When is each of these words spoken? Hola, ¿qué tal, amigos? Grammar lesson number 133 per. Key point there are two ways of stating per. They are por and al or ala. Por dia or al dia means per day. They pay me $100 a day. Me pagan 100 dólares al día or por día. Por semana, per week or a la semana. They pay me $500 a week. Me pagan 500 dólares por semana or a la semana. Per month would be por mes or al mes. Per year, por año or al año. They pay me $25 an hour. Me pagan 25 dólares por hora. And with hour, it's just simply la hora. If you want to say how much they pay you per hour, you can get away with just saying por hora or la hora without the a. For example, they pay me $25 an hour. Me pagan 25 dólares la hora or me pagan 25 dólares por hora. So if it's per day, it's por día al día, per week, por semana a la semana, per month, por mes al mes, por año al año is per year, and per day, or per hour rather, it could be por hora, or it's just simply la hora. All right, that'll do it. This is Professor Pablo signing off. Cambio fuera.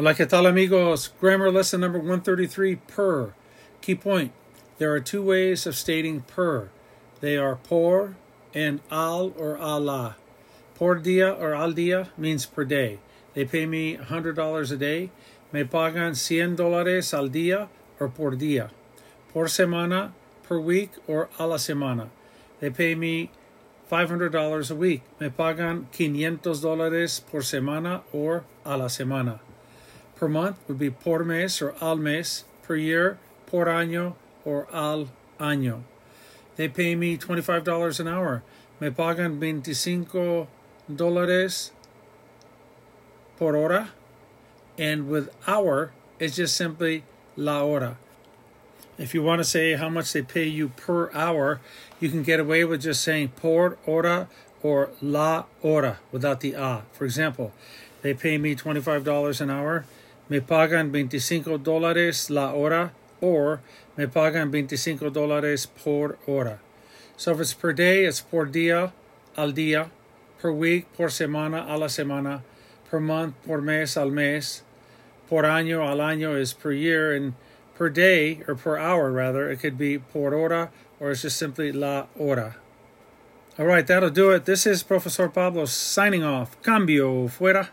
Hola, 0.00 0.14
¿qué 0.14 0.24
tal, 0.24 0.46
amigos? 0.46 1.12
Grammar 1.20 1.50
lesson 1.52 1.82
number 1.82 1.98
133 1.98 2.76
per. 2.88 3.34
Key 3.82 3.94
point 3.96 4.32
there 4.78 4.90
are 4.94 4.98
two 4.98 5.22
ways 5.22 5.66
of 5.66 5.76
stating 5.76 6.22
per. 6.22 6.70
They 7.20 7.36
are 7.36 7.56
por 7.56 8.16
and 8.54 8.80
al 8.90 9.34
or 9.36 9.58
ala. 9.58 10.16
Por 10.74 10.94
dia 10.94 11.30
or 11.30 11.54
al 11.54 11.72
dia 11.72 12.08
means 12.16 12.46
per 12.46 12.64
day. 12.64 12.98
They 13.34 13.44
pay 13.44 13.66
me 13.66 13.98
$100 13.98 14.72
a 14.72 14.76
day. 14.78 15.10
Me 15.52 15.64
pagan 15.64 16.14
100 16.14 16.56
dólares 16.56 17.12
al 17.12 17.28
día 17.28 17.68
or 18.00 18.08
por 18.08 18.30
día. 18.36 18.70
Por 19.34 19.48
semana, 19.48 20.12
per 20.48 20.58
week 20.58 20.92
or 21.06 21.28
a 21.38 21.46
la 21.46 21.56
semana. 21.56 22.08
They 22.60 22.70
pay 22.70 22.94
me 22.94 23.30
$500 23.92 24.70
a 24.70 24.74
week. 24.74 25.02
Me 25.20 25.28
pagan 25.28 25.88
500 25.92 26.62
dólares 26.62 27.20
por 27.20 27.42
semana 27.42 28.00
or 28.14 28.44
a 28.64 28.78
la 28.78 28.86
semana. 28.86 29.40
Per 30.20 30.28
month 30.28 30.58
would 30.68 30.78
be 30.78 30.90
por 30.90 31.24
mes 31.24 31.62
or 31.62 31.74
al 31.80 31.96
mes. 31.96 32.44
Per 32.62 32.76
year, 32.76 33.18
por 33.46 33.64
año 33.64 34.16
or 34.44 34.68
al 34.70 35.08
año. 35.40 35.80
They 36.56 36.68
pay 36.68 36.94
me 36.94 37.16
$25 37.16 38.00
an 38.00 38.06
hour. 38.06 38.42
Me 38.80 38.90
pagan 38.90 39.40
25 39.40 40.46
dólares 40.92 41.70
por 43.38 43.56
hora. 43.56 43.92
And 44.76 45.08
with 45.08 45.30
hour, 45.46 45.92
it's 46.18 46.36
just 46.36 46.54
simply 46.54 47.04
la 47.34 47.62
hora. 47.62 47.96
If 48.98 49.14
you 49.14 49.22
want 49.22 49.38
to 49.38 49.44
say 49.44 49.76
how 49.76 49.88
much 49.88 50.12
they 50.12 50.20
pay 50.20 50.44
you 50.44 50.68
per 50.68 51.10
hour, 51.12 51.62
you 51.98 52.10
can 52.10 52.22
get 52.22 52.38
away 52.38 52.62
with 52.64 52.82
just 52.82 53.02
saying 53.02 53.28
por 53.36 53.78
hora 53.86 54.28
or 54.62 54.90
la 55.00 55.46
hora 55.62 55.98
without 56.12 56.40
the 56.40 56.52
a. 56.52 56.82
For 56.92 57.06
example, 57.06 57.52
they 58.02 58.12
pay 58.12 58.36
me 58.36 58.54
$25 58.54 59.40
an 59.40 59.48
hour. 59.48 59.86
Me 60.30 60.40
pagan 60.40 60.92
25 60.92 61.58
dólares 61.58 62.30
la 62.30 62.54
hora 62.54 62.92
or 63.20 63.60
me 63.96 64.06
pagan 64.06 64.50
25 64.50 65.10
dólares 65.10 65.66
por 65.66 66.18
hora. 66.26 66.60
So 67.16 67.32
if 67.32 67.40
it's 67.40 67.52
per 67.52 67.72
day, 67.72 68.06
it's 68.06 68.22
por 68.22 68.46
día 68.46 68.92
al 69.36 69.52
día, 69.52 69.90
per 70.38 70.52
week, 70.52 70.86
por 70.96 71.08
semana 71.08 71.66
a 71.68 71.76
la 71.76 71.88
semana, 71.88 72.42
per 72.90 73.00
month, 73.00 73.34
por 73.44 73.60
mes 73.60 73.96
al 73.96 74.10
mes, 74.10 74.62
por 75.28 75.44
año 75.44 75.86
al 75.86 75.98
año 75.98 76.40
is 76.40 76.52
per 76.54 76.72
year, 76.72 77.12
and 77.12 77.34
per 77.74 77.90
day, 77.90 78.42
or 78.46 78.54
per 78.54 78.78
hour 78.78 79.10
rather, 79.10 79.50
it 79.50 79.58
could 79.58 79.76
be 79.76 79.98
por 79.98 80.32
hora, 80.32 80.70
or 80.98 81.10
it's 81.10 81.22
just 81.22 81.36
simply 81.36 81.72
la 81.72 82.06
hora. 82.18 82.56
All 83.58 83.66
right, 83.66 83.86
that'll 83.86 84.10
do 84.10 84.30
it. 84.30 84.44
This 84.46 84.64
is 84.64 84.82
Professor 84.82 85.28
Pablo 85.28 85.66
signing 85.66 86.24
off. 86.24 86.60
Cambio 86.62 87.28
fuera. 87.28 87.68